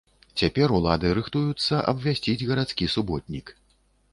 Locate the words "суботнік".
2.95-3.57